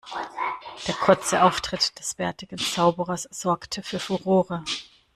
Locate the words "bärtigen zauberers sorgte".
2.15-3.83